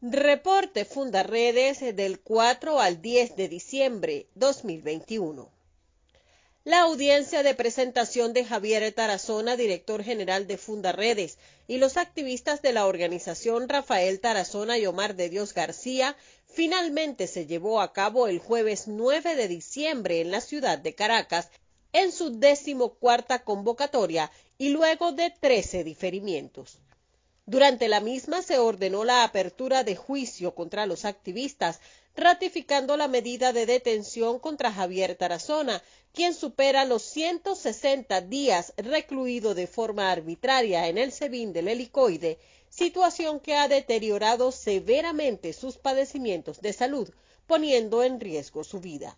Reporte 0.00 0.84
Fundaredes 0.84 1.80
del 1.96 2.20
4 2.20 2.78
al 2.78 3.02
10 3.02 3.34
de 3.34 3.48
diciembre 3.48 4.28
2021. 4.36 5.50
La 6.62 6.82
audiencia 6.82 7.42
de 7.42 7.56
presentación 7.56 8.32
de 8.32 8.44
Javier 8.44 8.92
Tarazona, 8.92 9.56
director 9.56 10.04
general 10.04 10.46
de 10.46 10.56
Fundaredes, 10.56 11.38
y 11.66 11.78
los 11.78 11.96
activistas 11.96 12.62
de 12.62 12.72
la 12.72 12.86
organización 12.86 13.68
Rafael 13.68 14.20
Tarazona 14.20 14.78
y 14.78 14.86
Omar 14.86 15.16
de 15.16 15.30
Dios 15.30 15.52
García 15.52 16.16
finalmente 16.46 17.26
se 17.26 17.46
llevó 17.46 17.80
a 17.80 17.92
cabo 17.92 18.28
el 18.28 18.38
jueves 18.38 18.86
9 18.86 19.34
de 19.34 19.48
diciembre 19.48 20.20
en 20.20 20.30
la 20.30 20.40
ciudad 20.40 20.78
de 20.78 20.94
Caracas 20.94 21.50
en 21.92 22.12
su 22.12 22.38
decimocuarta 22.38 23.42
convocatoria 23.42 24.30
y 24.58 24.68
luego 24.68 25.10
de 25.10 25.30
trece 25.40 25.82
diferimientos. 25.82 26.78
Durante 27.48 27.88
la 27.88 28.00
misma 28.00 28.42
se 28.42 28.58
ordenó 28.58 29.04
la 29.04 29.24
apertura 29.24 29.82
de 29.82 29.96
juicio 29.96 30.54
contra 30.54 30.84
los 30.84 31.06
activistas, 31.06 31.80
ratificando 32.14 32.98
la 32.98 33.08
medida 33.08 33.54
de 33.54 33.64
detención 33.64 34.38
contra 34.38 34.70
Javier 34.70 35.14
Tarazona, 35.14 35.82
quien 36.12 36.34
supera 36.34 36.84
los 36.84 37.02
160 37.04 38.20
días 38.20 38.74
recluido 38.76 39.54
de 39.54 39.66
forma 39.66 40.12
arbitraria 40.12 40.88
en 40.88 40.98
el 40.98 41.10
SEBIN 41.10 41.54
del 41.54 41.68
helicoide, 41.68 42.38
situación 42.68 43.40
que 43.40 43.56
ha 43.56 43.66
deteriorado 43.66 44.52
severamente 44.52 45.54
sus 45.54 45.78
padecimientos 45.78 46.60
de 46.60 46.74
salud, 46.74 47.08
poniendo 47.46 48.02
en 48.02 48.20
riesgo 48.20 48.62
su 48.62 48.78
vida. 48.78 49.16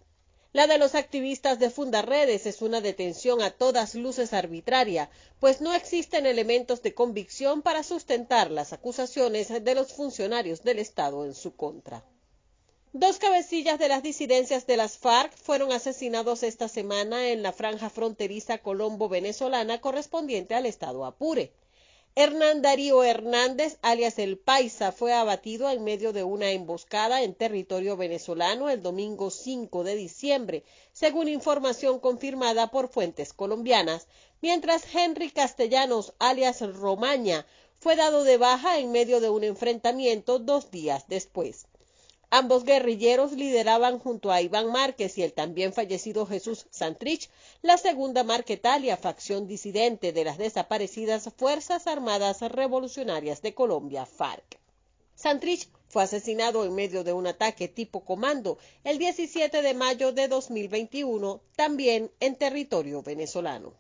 La 0.52 0.66
de 0.66 0.78
los 0.78 0.96
activistas 0.96 1.60
de 1.60 1.70
Fundaredes 1.70 2.44
es 2.44 2.60
una 2.60 2.80
detención 2.80 3.40
a 3.40 3.52
todas 3.52 3.94
luces 3.94 4.32
arbitraria, 4.32 5.08
pues 5.38 5.60
no 5.60 5.72
existen 5.72 6.26
elementos 6.26 6.82
de 6.82 6.92
convicción 6.92 7.62
para 7.62 7.84
sustentar 7.84 8.50
las 8.50 8.72
acusaciones 8.72 9.48
de 9.62 9.74
los 9.76 9.92
funcionarios 9.92 10.64
del 10.64 10.80
Estado 10.80 11.24
en 11.24 11.34
su 11.34 11.54
contra. 11.54 12.04
Dos 12.92 13.18
cabecillas 13.18 13.78
de 13.78 13.86
las 13.86 14.02
disidencias 14.02 14.66
de 14.66 14.76
las 14.76 14.98
FARC 14.98 15.36
fueron 15.36 15.70
asesinados 15.70 16.42
esta 16.42 16.66
semana 16.66 17.28
en 17.28 17.44
la 17.44 17.52
franja 17.52 17.88
fronteriza 17.88 18.58
colombo-venezolana 18.58 19.80
correspondiente 19.80 20.56
al 20.56 20.66
estado 20.66 21.04
Apure. 21.04 21.52
Hernán 22.16 22.60
Darío 22.60 23.04
Hernández, 23.04 23.78
alias 23.82 24.18
El 24.18 24.36
Paisa, 24.36 24.90
fue 24.90 25.12
abatido 25.12 25.70
en 25.70 25.84
medio 25.84 26.12
de 26.12 26.24
una 26.24 26.50
emboscada 26.50 27.22
en 27.22 27.34
territorio 27.34 27.96
venezolano 27.96 28.68
el 28.68 28.82
domingo 28.82 29.30
5 29.30 29.84
de 29.84 29.94
diciembre, 29.94 30.64
según 30.92 31.28
información 31.28 32.00
confirmada 32.00 32.72
por 32.72 32.88
fuentes 32.88 33.32
colombianas, 33.32 34.08
mientras 34.40 34.92
Henry 34.92 35.30
Castellanos, 35.30 36.12
alias 36.18 36.60
Romaña, 36.60 37.46
fue 37.78 37.94
dado 37.94 38.24
de 38.24 38.38
baja 38.38 38.80
en 38.80 38.90
medio 38.90 39.20
de 39.20 39.30
un 39.30 39.44
enfrentamiento 39.44 40.40
dos 40.40 40.72
días 40.72 41.04
después. 41.06 41.68
Ambos 42.32 42.62
guerrilleros 42.62 43.32
lideraban 43.32 43.98
junto 43.98 44.30
a 44.30 44.40
Iván 44.40 44.70
Márquez 44.70 45.18
y 45.18 45.24
el 45.24 45.32
también 45.32 45.72
fallecido 45.72 46.26
Jesús 46.26 46.66
Santrich 46.70 47.28
la 47.60 47.76
segunda 47.76 48.22
Marquetalia, 48.22 48.96
facción 48.96 49.48
disidente 49.48 50.12
de 50.12 50.24
las 50.24 50.38
desaparecidas 50.38 51.28
Fuerzas 51.36 51.88
Armadas 51.88 52.40
Revolucionarias 52.42 53.42
de 53.42 53.52
Colombia, 53.52 54.06
FARC. 54.06 54.60
Santrich 55.16 55.68
fue 55.88 56.04
asesinado 56.04 56.64
en 56.64 56.72
medio 56.72 57.02
de 57.02 57.12
un 57.12 57.26
ataque 57.26 57.66
tipo 57.66 58.04
comando 58.04 58.58
el 58.84 58.98
17 58.98 59.60
de 59.60 59.74
mayo 59.74 60.12
de 60.12 60.28
2021, 60.28 61.40
también 61.56 62.12
en 62.20 62.36
territorio 62.36 63.02
venezolano. 63.02 63.74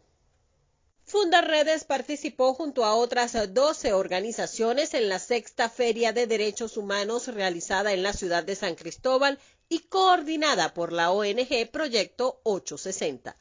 Fundaredes 1.10 1.82
participó 1.82 2.54
junto 2.54 2.84
a 2.84 2.94
otras 2.94 3.32
12 3.52 3.94
organizaciones 3.94 4.94
en 4.94 5.08
la 5.08 5.18
sexta 5.18 5.68
Feria 5.68 6.12
de 6.12 6.28
Derechos 6.28 6.76
Humanos 6.76 7.26
realizada 7.26 7.92
en 7.92 8.04
la 8.04 8.12
ciudad 8.12 8.44
de 8.44 8.54
San 8.54 8.76
Cristóbal 8.76 9.40
y 9.68 9.80
coordinada 9.80 10.72
por 10.72 10.92
la 10.92 11.10
ONG 11.10 11.68
Proyecto 11.72 12.38
860. 12.44 13.34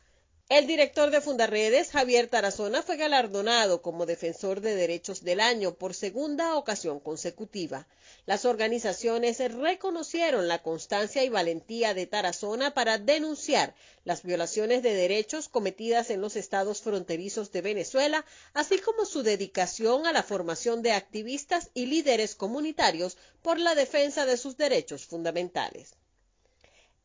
El 0.50 0.66
director 0.66 1.12
de 1.12 1.22
Fundaredes, 1.22 1.92
Javier 1.92 2.28
Tarazona, 2.28 2.82
fue 2.82 2.98
galardonado 2.98 3.84
como 3.84 4.08
Defensor 4.08 4.62
de 4.62 4.74
Derechos 4.74 5.24
del 5.24 5.42
Año 5.42 5.76
por 5.76 5.94
segunda 5.94 6.56
ocasión 6.56 7.00
consecutiva. 7.00 7.86
Las 8.26 8.46
organizaciones 8.46 9.38
reconocieron 9.54 10.48
la 10.48 10.64
constancia 10.64 11.24
y 11.24 11.30
valentía 11.30 11.94
de 11.94 12.08
Tarazona 12.08 12.74
para 12.74 12.98
denunciar 12.98 13.76
las 14.06 14.24
violaciones 14.24 14.82
de 14.82 14.96
derechos 14.96 15.50
cometidas 15.50 16.10
en 16.10 16.20
los 16.20 16.36
estados 16.36 16.82
fronterizos 16.82 17.52
de 17.52 17.62
Venezuela, 17.62 18.26
así 18.56 18.80
como 18.80 19.06
su 19.06 19.22
dedicación 19.22 20.08
a 20.08 20.14
la 20.14 20.24
formación 20.24 20.82
de 20.82 20.94
activistas 20.94 21.70
y 21.76 21.86
líderes 21.86 22.34
comunitarios 22.34 23.20
por 23.44 23.60
la 23.60 23.76
defensa 23.76 24.26
de 24.26 24.36
sus 24.36 24.58
derechos 24.58 25.06
fundamentales. 25.06 25.99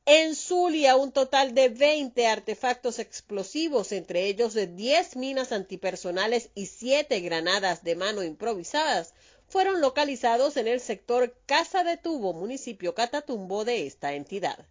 En 0.06 0.34
Zulia, 0.34 0.96
un 0.96 1.12
total 1.12 1.54
de 1.54 1.70
20 1.70 2.26
artefactos 2.26 2.98
explosivos, 2.98 3.90
entre 3.90 4.26
ellos 4.26 4.52
de 4.52 4.66
10 4.66 5.16
minas 5.16 5.50
antipersonales 5.50 6.50
y 6.54 6.66
7 6.66 7.20
granadas 7.20 7.84
de 7.84 7.96
mano 7.96 8.22
improvisadas, 8.22 9.14
fueron 9.48 9.80
localizados 9.80 10.58
en 10.58 10.68
el 10.68 10.80
sector 10.80 11.34
Casa 11.46 11.84
de 11.84 11.96
Tubo, 11.96 12.34
municipio 12.34 12.94
Catatumbo 12.94 13.64
de 13.64 13.86
esta 13.86 14.12
entidad. 14.12 14.66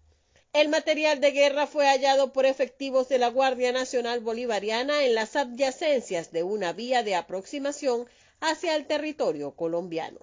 El 0.53 0.69
material 0.69 1.19
de 1.19 1.31
guerra 1.31 1.65
fue 1.65 1.87
hallado 1.87 2.31
por 2.31 2.45
efectivos 2.45 3.09
de 3.09 3.17
la 3.17 3.29
Guardia 3.29 3.71
Nacional 3.71 4.19
Bolivariana 4.19 5.03
en 5.03 5.15
las 5.15 5.35
adyacencias 5.35 6.31
de 6.31 6.43
una 6.43 6.73
vía 6.73 7.01
de 7.01 7.15
aproximación 7.15 8.07
hacia 8.39 8.75
el 8.75 8.85
territorio 8.85 9.55
colombiano. 9.55 10.19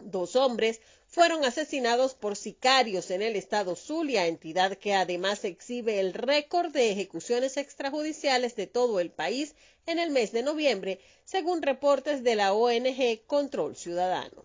Dos 0.00 0.36
hombres 0.36 0.80
fueron 1.06 1.44
asesinados 1.44 2.14
por 2.14 2.36
sicarios 2.36 3.10
en 3.10 3.22
el 3.22 3.36
estado 3.36 3.76
Zulia, 3.76 4.26
entidad 4.26 4.76
que 4.76 4.94
además 4.94 5.44
exhibe 5.44 6.00
el 6.00 6.12
récord 6.12 6.72
de 6.72 6.90
ejecuciones 6.90 7.56
extrajudiciales 7.56 8.56
de 8.56 8.66
todo 8.66 9.00
el 9.00 9.10
país 9.10 9.54
en 9.86 9.98
el 9.98 10.10
mes 10.10 10.32
de 10.32 10.42
noviembre, 10.42 11.00
según 11.24 11.62
reportes 11.62 12.22
de 12.22 12.34
la 12.34 12.52
ONG 12.52 13.24
Control 13.26 13.76
Ciudadano. 13.76 14.44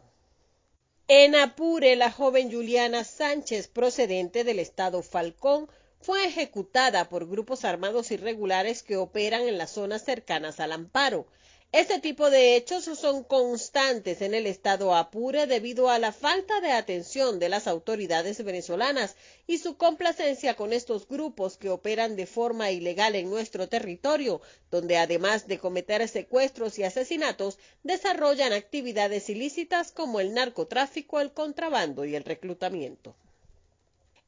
En 1.08 1.36
Apure, 1.36 1.96
la 1.96 2.12
joven 2.12 2.52
Juliana 2.52 3.04
Sánchez, 3.04 3.68
procedente 3.68 4.44
del 4.44 4.60
estado 4.60 5.04
Falcón, 5.04 5.70
fue 6.00 6.26
ejecutada 6.26 7.10
por 7.10 7.28
grupos 7.28 7.66
armados 7.66 8.12
irregulares 8.12 8.82
que 8.82 8.98
operan 8.98 9.42
en 9.42 9.58
las 9.58 9.72
zonas 9.72 10.04
cercanas 10.04 10.60
al 10.60 10.72
amparo. 10.72 11.28
Este 11.74 12.00
tipo 12.00 12.30
de 12.30 12.58
hechos 12.58 12.84
son 12.84 13.24
constantes 13.24 14.22
en 14.22 14.34
el 14.34 14.46
estado 14.46 14.94
Apure 14.94 15.48
debido 15.48 15.90
a 15.90 16.00
la 16.00 16.12
falta 16.12 16.60
de 16.60 16.72
atención 16.72 17.40
de 17.40 17.48
las 17.48 17.66
autoridades 17.66 18.44
venezolanas 18.44 19.16
y 19.48 19.58
su 19.58 19.78
complacencia 19.78 20.56
con 20.56 20.74
estos 20.74 21.08
grupos 21.08 21.56
que 21.56 21.70
operan 21.70 22.18
de 22.18 22.26
forma 22.26 22.72
ilegal 22.72 23.16
en 23.16 23.30
nuestro 23.30 23.70
territorio, 23.70 24.42
donde 24.70 24.98
además 24.98 25.48
de 25.48 25.60
cometer 25.60 26.06
secuestros 26.10 26.78
y 26.78 26.84
asesinatos, 26.84 27.58
desarrollan 27.84 28.52
actividades 28.52 29.30
ilícitas 29.30 29.94
como 29.94 30.20
el 30.20 30.34
narcotráfico, 30.34 31.22
el 31.22 31.32
contrabando 31.32 32.04
y 32.04 32.16
el 32.16 32.26
reclutamiento. 32.26 33.16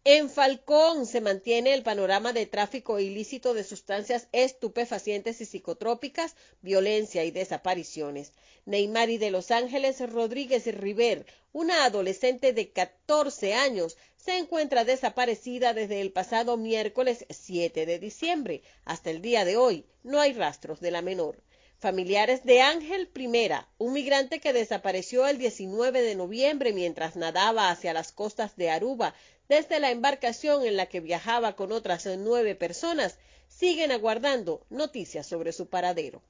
En 0.05 0.29
Falcón 0.29 1.05
se 1.05 1.21
mantiene 1.21 1.73
el 1.73 1.81
panorama 1.81 2.33
de 2.33 2.45
tráfico 2.45 2.99
ilícito 2.99 3.53
de 3.53 3.63
sustancias 3.63 4.27
estupefacientes 4.33 5.39
y 5.39 5.45
psicotrópicas, 5.45 6.35
violencia 6.61 7.23
y 7.23 7.31
desapariciones. 7.31 8.33
Neymari 8.65 9.17
de 9.17 9.31
Los 9.31 9.49
Ángeles 9.49 10.01
Rodríguez 10.11 10.65
River, 10.75 11.25
una 11.53 11.85
adolescente 11.85 12.51
de 12.51 12.73
14 12.73 13.53
años, 13.53 13.95
se 14.17 14.37
encuentra 14.37 14.83
desaparecida 14.83 15.73
desde 15.73 16.01
el 16.01 16.11
pasado 16.11 16.57
miércoles 16.57 17.25
7 17.29 17.85
de 17.85 17.97
diciembre. 17.97 18.61
Hasta 18.83 19.09
el 19.09 19.21
día 19.21 19.45
de 19.45 19.55
hoy 19.55 19.85
no 20.03 20.19
hay 20.19 20.33
rastros 20.33 20.81
de 20.81 20.91
la 20.91 21.01
menor. 21.01 21.41
Familiares 21.83 22.45
de 22.45 22.61
Ángel 22.61 23.09
Primera, 23.09 23.67
un 23.77 23.91
migrante 23.91 24.39
que 24.39 24.53
desapareció 24.53 25.27
el 25.27 25.37
19 25.37 26.01
de 26.01 26.15
noviembre 26.15 26.71
mientras 26.71 27.17
nadaba 27.17 27.69
hacia 27.69 27.91
las 27.91 28.13
costas 28.13 28.55
de 28.55 28.69
Aruba, 28.69 29.13
desde 29.49 29.81
la 29.81 29.91
embarcación 29.91 30.63
en 30.65 30.77
la 30.77 30.85
que 30.85 31.01
viajaba 31.01 31.57
con 31.57 31.73
otras 31.73 32.05
nueve 32.05 32.55
personas, 32.55 33.17
siguen 33.49 33.91
aguardando 33.91 34.65
noticias 34.69 35.27
sobre 35.27 35.51
su 35.51 35.67
paradero. 35.67 36.21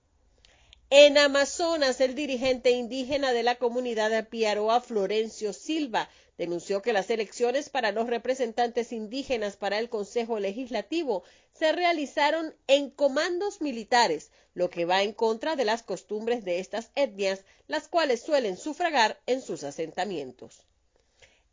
En 0.89 1.19
Amazonas, 1.19 2.01
el 2.01 2.15
dirigente 2.15 2.71
indígena 2.71 3.31
de 3.31 3.43
la 3.43 3.57
comunidad 3.57 4.27
Piaroa, 4.29 4.81
Florencio 4.81 5.53
Silva, 5.53 6.09
denunció 6.37 6.81
que 6.81 6.93
las 6.93 7.09
elecciones 7.09 7.69
para 7.69 7.91
los 7.91 8.07
representantes 8.07 8.91
indígenas 8.91 9.55
para 9.57 9.79
el 9.79 9.89
Consejo 9.89 10.39
Legislativo 10.39 11.23
se 11.53 11.71
realizaron 11.71 12.55
en 12.67 12.89
comandos 12.89 13.61
militares, 13.61 14.31
lo 14.53 14.69
que 14.69 14.85
va 14.85 15.03
en 15.03 15.13
contra 15.13 15.55
de 15.55 15.65
las 15.65 15.83
costumbres 15.83 16.43
de 16.43 16.59
estas 16.59 16.91
etnias, 16.95 17.43
las 17.67 17.87
cuales 17.87 18.21
suelen 18.21 18.57
sufragar 18.57 19.19
en 19.25 19.41
sus 19.41 19.63
asentamientos. 19.63 20.65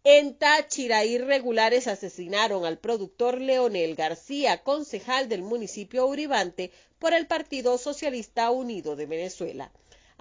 En 0.03 0.35
Táchira, 0.39 1.05
irregulares 1.05 1.87
asesinaron 1.87 2.65
al 2.65 2.79
productor 2.79 3.39
Leonel 3.39 3.95
García, 3.97 4.63
concejal 4.63 5.29
del 5.29 5.43
municipio 5.43 6.07
Uribante, 6.07 6.71
por 6.99 7.13
el 7.13 7.27
Partido 7.27 7.77
Socialista 7.77 8.51
Unido 8.51 8.97
de 8.97 9.05
Venezuela. 9.05 9.71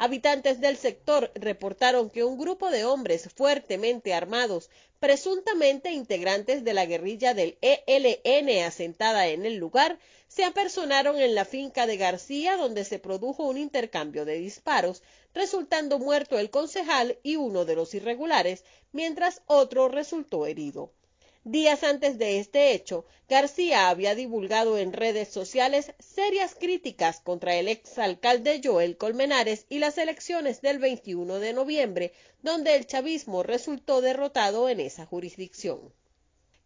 Habitantes 0.02 0.62
del 0.62 0.78
sector 0.78 1.30
reportaron 1.36 2.10
que 2.10 2.24
un 2.24 2.38
grupo 2.38 2.72
de 2.72 2.86
hombres 2.86 3.28
fuertemente 3.36 4.14
armados, 4.14 4.70
presuntamente 5.02 5.92
integrantes 5.92 6.64
de 6.64 6.74
la 6.74 6.86
guerrilla 6.86 7.34
del 7.34 7.58
ELN 7.60 8.64
asentada 8.64 9.28
en 9.28 9.46
el 9.46 9.58
lugar, 9.58 10.00
se 10.30 10.46
apersonaron 10.46 11.20
en 11.20 11.36
la 11.36 11.44
finca 11.44 11.86
de 11.86 11.98
García 11.98 12.56
donde 12.56 12.86
se 12.86 12.98
produjo 12.98 13.44
un 13.44 13.58
intercambio 13.58 14.24
de 14.24 14.40
disparos, 14.40 15.04
resultando 15.34 16.00
muerto 16.00 16.40
el 16.40 16.50
concejal 16.50 17.18
y 17.22 17.36
uno 17.36 17.66
de 17.66 17.76
los 17.76 17.94
irregulares, 17.94 18.64
mientras 18.94 19.42
otro 19.48 19.90
resultó 19.90 20.46
herido. 20.46 20.94
Días 21.46 21.84
antes 21.84 22.18
de 22.18 22.40
este 22.40 22.74
hecho, 22.74 23.06
García 23.30 23.88
había 23.88 24.14
divulgado 24.14 24.78
en 24.78 24.92
redes 24.92 25.30
sociales 25.30 25.94
serias 25.98 26.54
críticas 26.54 27.22
contra 27.22 27.56
el 27.56 27.70
exalcalde 27.70 28.60
Joel 28.62 28.98
Colmenares 28.98 29.66
y 29.70 29.80
las 29.80 29.98
elecciones 29.98 30.62
del 30.62 30.80
21 30.80 31.40
de 31.40 31.54
noviembre, 31.54 32.12
donde 32.42 32.76
el 32.76 32.86
chavismo 32.86 33.42
resultó 33.42 34.02
derrotado 34.02 34.68
en 34.68 34.82
esa 34.82 35.06
jurisdicción. 35.06 35.94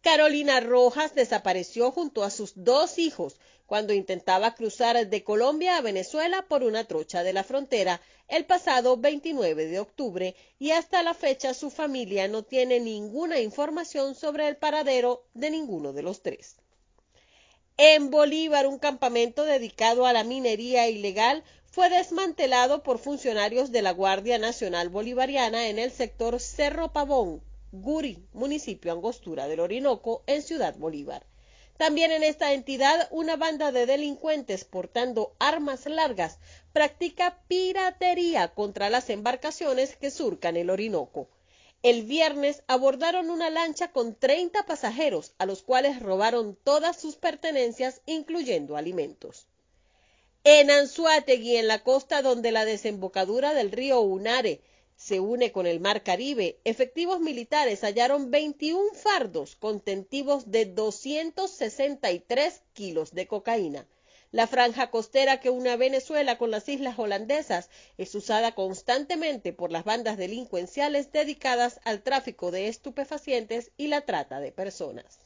Carolina 0.00 0.58
Rojas 0.60 1.14
desapareció 1.14 1.92
junto 1.92 2.24
a 2.24 2.30
sus 2.30 2.52
dos 2.56 2.98
hijos 2.98 3.38
cuando 3.66 3.92
intentaba 3.92 4.54
cruzar 4.54 5.06
de 5.06 5.24
Colombia 5.24 5.76
a 5.76 5.80
Venezuela 5.80 6.44
por 6.48 6.62
una 6.62 6.84
trocha 6.84 7.22
de 7.22 7.32
la 7.32 7.44
frontera 7.44 8.00
el 8.28 8.44
pasado 8.44 8.96
29 8.96 9.66
de 9.66 9.80
octubre 9.80 10.34
y 10.58 10.70
hasta 10.70 11.02
la 11.02 11.14
fecha 11.14 11.54
su 11.54 11.70
familia 11.70 12.28
no 12.28 12.42
tiene 12.42 12.80
ninguna 12.80 13.40
información 13.40 14.14
sobre 14.14 14.48
el 14.48 14.56
paradero 14.56 15.24
de 15.34 15.50
ninguno 15.50 15.92
de 15.92 16.02
los 16.02 16.22
tres. 16.22 16.56
En 17.76 18.10
Bolívar, 18.10 18.66
un 18.68 18.78
campamento 18.78 19.44
dedicado 19.44 20.06
a 20.06 20.12
la 20.12 20.22
minería 20.22 20.88
ilegal 20.88 21.42
fue 21.66 21.90
desmantelado 21.90 22.84
por 22.84 22.98
funcionarios 22.98 23.72
de 23.72 23.82
la 23.82 23.90
Guardia 23.90 24.38
Nacional 24.38 24.90
Bolivariana 24.90 25.66
en 25.66 25.80
el 25.80 25.90
sector 25.90 26.38
Cerro 26.38 26.92
Pavón, 26.92 27.42
Guri, 27.72 28.24
municipio 28.32 28.92
Angostura 28.92 29.48
del 29.48 29.58
Orinoco, 29.58 30.22
en 30.28 30.42
Ciudad 30.42 30.76
Bolívar. 30.76 31.26
También 31.76 32.12
en 32.12 32.22
esta 32.22 32.52
entidad, 32.52 33.08
una 33.10 33.36
banda 33.36 33.72
de 33.72 33.86
delincuentes 33.86 34.64
portando 34.64 35.34
armas 35.40 35.86
largas 35.86 36.38
practica 36.72 37.38
piratería 37.48 38.54
contra 38.54 38.90
las 38.90 39.10
embarcaciones 39.10 39.96
que 39.96 40.12
surcan 40.12 40.56
el 40.56 40.70
Orinoco. 40.70 41.28
El 41.82 42.04
viernes 42.04 42.62
abordaron 42.68 43.28
una 43.28 43.50
lancha 43.50 43.92
con 43.92 44.14
30 44.14 44.64
pasajeros, 44.64 45.34
a 45.36 45.46
los 45.46 45.62
cuales 45.62 46.00
robaron 46.00 46.56
todas 46.62 46.98
sus 46.98 47.16
pertenencias, 47.16 48.00
incluyendo 48.06 48.76
alimentos. 48.76 49.48
En 50.44 50.70
Anzuategui, 50.70 51.56
en 51.56 51.68
la 51.68 51.82
costa 51.82 52.22
donde 52.22 52.52
la 52.52 52.64
desembocadura 52.64 53.52
del 53.52 53.72
río 53.72 54.00
Unare 54.00 54.62
se 54.96 55.20
une 55.20 55.52
con 55.52 55.66
el 55.66 55.80
Mar 55.80 56.02
Caribe, 56.02 56.60
efectivos 56.64 57.20
militares 57.20 57.82
hallaron 57.82 58.30
21 58.30 58.94
fardos 58.94 59.56
contentivos 59.56 60.50
de 60.50 60.66
263 60.66 62.62
kilos 62.72 63.12
de 63.12 63.26
cocaína. 63.26 63.86
La 64.30 64.46
franja 64.46 64.90
costera 64.90 65.40
que 65.40 65.50
une 65.50 65.76
Venezuela 65.76 66.38
con 66.38 66.50
las 66.50 66.68
islas 66.68 66.98
holandesas 66.98 67.70
es 67.98 68.14
usada 68.14 68.54
constantemente 68.54 69.52
por 69.52 69.70
las 69.70 69.84
bandas 69.84 70.16
delincuenciales 70.16 71.12
dedicadas 71.12 71.80
al 71.84 72.02
tráfico 72.02 72.50
de 72.50 72.68
estupefacientes 72.68 73.70
y 73.76 73.88
la 73.88 74.00
trata 74.00 74.40
de 74.40 74.50
personas. 74.50 75.20